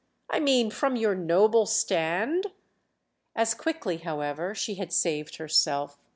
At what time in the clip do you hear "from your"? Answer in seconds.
0.71-1.13